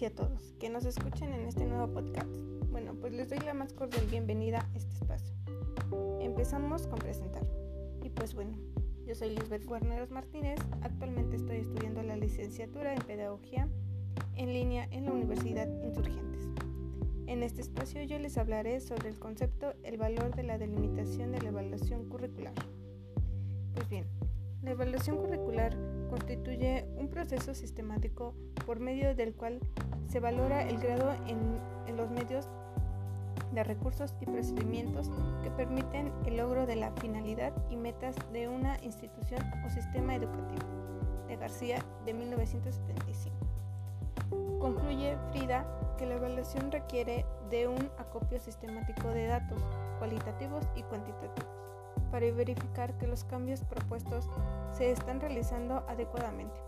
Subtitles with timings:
[0.00, 2.30] y a todos que nos escuchen en este nuevo podcast.
[2.70, 5.34] Bueno, pues les doy la más cordial bienvenida a este espacio.
[6.20, 7.42] Empezamos con presentar.
[8.04, 8.56] Y pues bueno,
[9.06, 10.60] yo soy Lisbeth Guarneros Martínez.
[10.82, 13.68] Actualmente estoy estudiando la licenciatura en Pedagogía
[14.36, 16.42] en línea en la Universidad Insurgentes.
[17.26, 21.40] En este espacio yo les hablaré sobre el concepto el valor de la delimitación de
[21.40, 22.54] la evaluación curricular.
[23.74, 24.04] Pues bien,
[24.62, 25.76] la evaluación curricular
[26.10, 28.34] constituye un proceso sistemático
[28.66, 29.60] por medio del cual
[30.08, 31.58] se valora el grado en,
[31.96, 32.48] los medios
[33.52, 35.10] de recursos y procedimientos
[35.42, 40.64] que permiten el logro de la finalidad y metas de una institución o sistema educativo,
[41.26, 43.36] de García de 1975.
[44.60, 45.66] Concluye Frida
[45.98, 49.60] que la evaluación requiere de un acopio sistemático de datos
[49.98, 51.58] cualitativos y cuantitativos
[52.10, 54.28] para verificar que los cambios propuestos
[54.72, 56.60] se están realizando adecuadamente.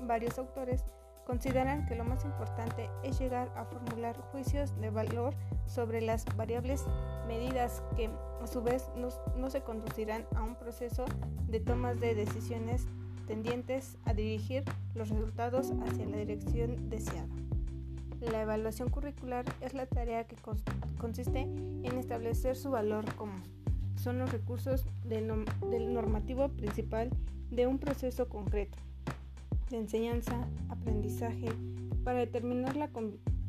[0.00, 0.84] Varios autores
[1.28, 5.34] consideran que lo más importante es llegar a formular juicios de valor
[5.66, 6.86] sobre las variables
[7.26, 8.08] medidas que
[8.42, 11.04] a su vez no, se conducirán a un proceso
[11.46, 12.86] de tomas de decisiones
[13.26, 17.28] tendientes a dirigir los resultados hacia la dirección deseada.
[18.20, 20.36] La evaluación curricular es la tarea que
[20.98, 23.57] consiste en establecer su valor común
[24.08, 25.26] son los recursos del,
[25.92, 27.10] normativo principal
[27.50, 28.78] de un proceso concreto
[29.68, 31.50] de enseñanza, aprendizaje,
[32.04, 32.88] para determinar la,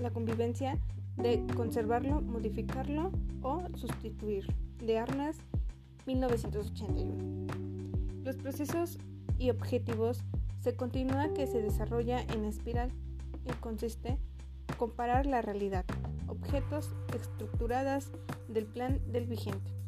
[0.00, 0.76] la convivencia
[1.18, 4.52] de conservarlo, modificarlo o sustituir.
[4.84, 5.36] De Arnas,
[6.06, 7.46] 1981.
[8.24, 8.98] Los procesos
[9.38, 10.24] y objetivos
[10.58, 12.90] se continúa que se desarrolla en espiral
[13.44, 14.18] y consiste
[14.78, 15.84] comparar la realidad,
[16.26, 18.10] objetos estructuradas
[18.48, 19.79] del plan del vigente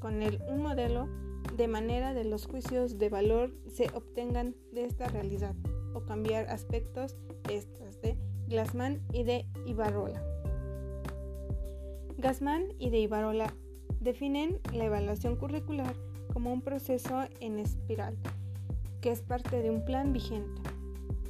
[0.00, 1.08] con el, un modelo
[1.56, 5.54] de manera de los juicios de valor se obtengan de esta realidad
[5.94, 8.16] o cambiar aspectos de estas de
[8.48, 10.22] Glassman y de Ibarola.
[12.18, 13.52] Gassman y de Ibarola
[14.00, 15.94] definen la evaluación curricular
[16.32, 18.16] como un proceso en espiral
[19.00, 20.60] que es parte de un plan vigente,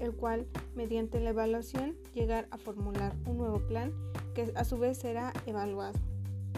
[0.01, 3.93] el cual mediante la evaluación llegar a formular un nuevo plan
[4.35, 5.99] que a su vez será evaluado.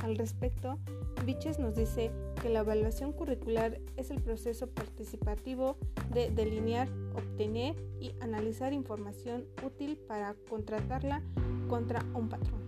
[0.02, 0.78] Al respecto,
[1.24, 5.76] Biches nos dice que la evaluación curricular es el proceso participativo
[6.12, 11.22] de delinear, obtener y analizar información útil para contratarla
[11.68, 12.60] contra un patrón,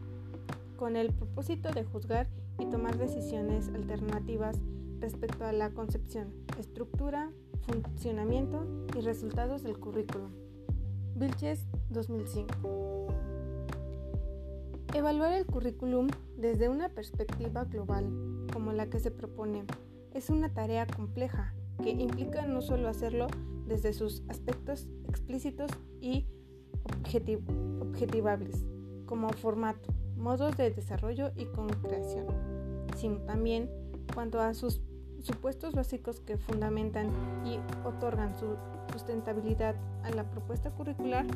[0.76, 2.28] con el propósito de juzgar
[2.58, 4.58] y tomar decisiones alternativas
[5.00, 7.30] respecto a la concepción, estructura,
[7.62, 10.30] funcionamiento y resultados del currículum.
[11.14, 13.08] Vilches 2005
[14.92, 18.10] Evaluar el currículum desde una perspectiva global,
[18.52, 19.64] como la que se propone,
[20.12, 23.28] es una tarea compleja que implica no solo hacerlo
[23.68, 26.26] desde sus aspectos explícitos y
[26.82, 28.66] objetivables,
[29.06, 32.26] como formato, modos de desarrollo y concreción,
[32.96, 33.70] sino también
[34.12, 34.80] cuanto a sus
[35.22, 37.10] supuestos básicos que fundamentan
[37.44, 38.56] y otorgan su
[38.92, 41.26] sustentabilidad a la propuesta curricular,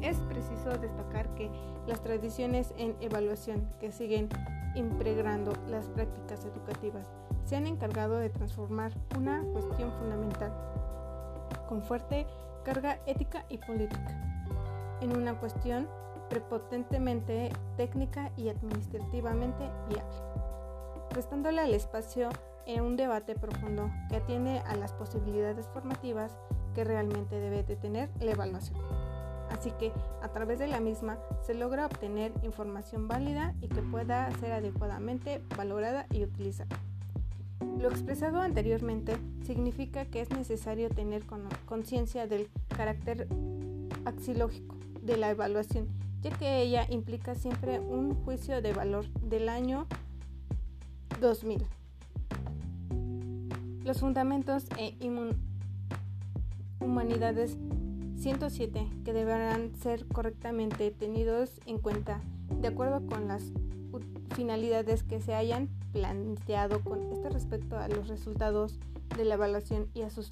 [0.00, 1.50] es preciso destacar que
[1.86, 4.28] las tradiciones en evaluación que siguen
[4.74, 7.10] impregnando las prácticas educativas
[7.44, 10.52] se han encargado de transformar una cuestión fundamental
[11.68, 12.26] con fuerte
[12.64, 14.18] carga ética y política
[15.00, 15.88] en una cuestión
[16.30, 20.16] prepotentemente técnica y administrativamente viable,
[21.10, 22.30] prestándole al espacio
[22.66, 26.32] en un debate profundo que atiende a las posibilidades formativas
[26.74, 28.78] que realmente debe de tener la evaluación.
[29.50, 29.92] Así que
[30.22, 35.42] a través de la misma se logra obtener información válida y que pueda ser adecuadamente
[35.56, 36.76] valorada y utilizada.
[37.78, 41.24] Lo expresado anteriormente significa que es necesario tener
[41.66, 43.28] conciencia del carácter
[44.04, 45.88] axilógico de la evaluación,
[46.22, 49.86] ya que ella implica siempre un juicio de valor del año
[51.20, 51.81] 2000.
[53.84, 54.94] Los fundamentos e
[56.78, 57.56] humanidades
[58.16, 62.20] 107 que deberán ser correctamente tenidos en cuenta
[62.60, 63.42] de acuerdo con las
[64.36, 68.78] finalidades que se hayan planteado con este respecto a los resultados
[69.16, 70.24] de la evaluación y a su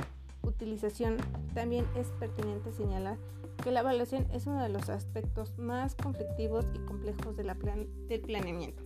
[0.42, 1.16] utilización.
[1.52, 3.18] También es pertinente señalar
[3.64, 8.20] que la evaluación es uno de los aspectos más conflictivos y complejos de la del
[8.20, 8.84] planeamiento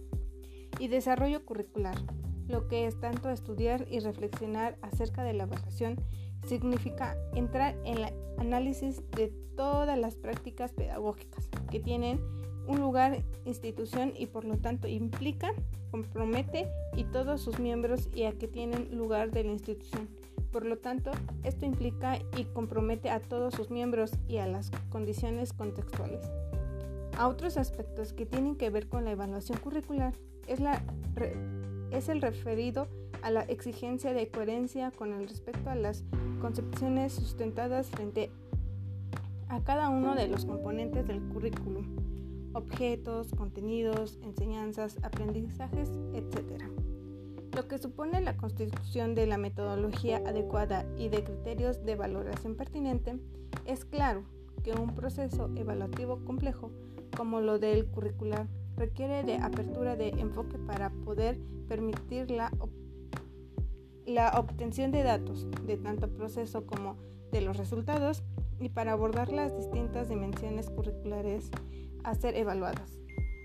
[0.78, 1.96] y desarrollo curricular
[2.48, 5.96] lo que es tanto estudiar y reflexionar acerca de la evaluación
[6.46, 12.20] significa entrar en el análisis de todas las prácticas pedagógicas que tienen
[12.66, 15.52] un lugar, institución y por lo tanto implica,
[15.90, 20.08] compromete y todos sus miembros y a que tienen lugar de la institución.
[20.50, 21.10] Por lo tanto,
[21.42, 26.24] esto implica y compromete a todos sus miembros y a las condiciones contextuales.
[27.18, 30.14] A otros aspectos que tienen que ver con la evaluación curricular
[30.46, 30.82] es, la,
[31.90, 32.88] es el referido
[33.22, 36.04] a la exigencia de coherencia con el respecto a las
[36.40, 38.30] concepciones sustentadas frente
[39.48, 41.86] a cada uno de los componentes del currículum,
[42.52, 46.64] objetos, contenidos, enseñanzas, aprendizajes, etc.
[47.54, 53.16] Lo que supone la constitución de la metodología adecuada y de criterios de valoración pertinente,
[53.64, 54.24] es claro
[54.62, 56.70] que un proceso evaluativo complejo
[57.16, 61.38] como lo del curricular requiere de apertura de enfoque para poder
[61.68, 62.52] permitir la,
[64.06, 66.96] la obtención de datos de tanto proceso como
[67.32, 68.22] de los resultados
[68.60, 71.50] y para abordar las distintas dimensiones curriculares
[72.04, 72.98] a ser evaluadas.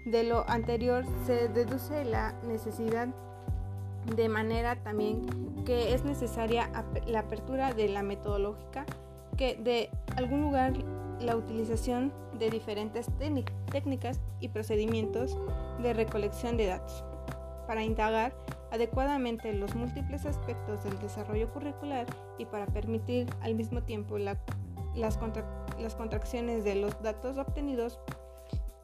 [0.05, 3.09] De lo anterior se deduce la necesidad
[4.15, 5.21] de manera también
[5.65, 6.69] que es necesaria
[7.05, 8.85] la apertura de la metodológica
[9.37, 10.73] que de algún lugar
[11.19, 13.07] la utilización de diferentes
[13.71, 15.38] técnicas y procedimientos
[15.81, 17.04] de recolección de datos
[17.68, 18.33] para indagar
[18.71, 22.06] adecuadamente los múltiples aspectos del desarrollo curricular
[22.38, 24.38] y para permitir al mismo tiempo las,
[24.95, 25.18] las
[25.95, 28.00] contracciones de los datos obtenidos.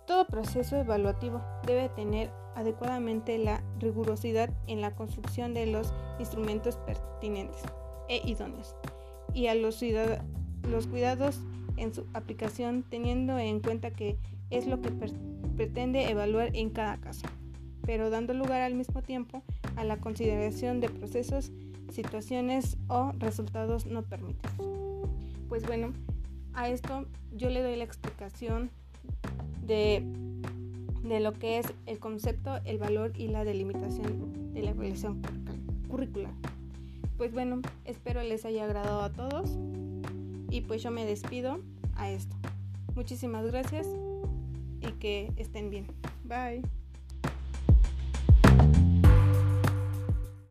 [0.05, 7.63] Todo proceso evaluativo debe tener adecuadamente la rigurosidad en la construcción de los instrumentos pertinentes
[8.07, 8.75] e idóneos
[9.33, 9.83] y a los,
[10.69, 11.41] los cuidados
[11.77, 14.17] en su aplicación teniendo en cuenta que
[14.49, 14.91] es lo que
[15.55, 17.25] pretende evaluar en cada caso,
[17.85, 19.43] pero dando lugar al mismo tiempo
[19.75, 21.51] a la consideración de procesos,
[21.91, 24.55] situaciones o resultados no permitidos.
[25.49, 25.93] Pues bueno,
[26.53, 28.69] a esto yo le doy la explicación
[29.65, 30.03] de,
[31.03, 35.21] de lo que es el concepto, el valor y la delimitación de la evaluación
[35.87, 36.31] curricular.
[37.17, 39.57] Pues bueno, espero les haya agradado a todos.
[40.55, 41.59] Y pues yo me despido
[41.97, 42.33] a esto.
[42.95, 43.87] Muchísimas gracias
[44.79, 45.85] y que estén bien.
[46.23, 46.61] Bye.